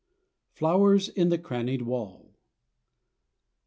[0.53, 2.31] FLOWERS IN THE CRANNIED WALL.